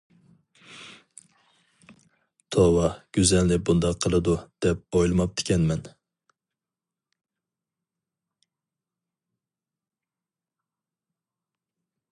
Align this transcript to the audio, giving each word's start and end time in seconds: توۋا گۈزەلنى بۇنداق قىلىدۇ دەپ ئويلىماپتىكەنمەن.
توۋا 2.55 2.87
گۈزەلنى 3.17 3.59
بۇنداق 3.67 3.99
قىلىدۇ 4.05 4.33
دەپ 4.67 4.99
ئويلىماپتىكەنمەن. 4.99 5.85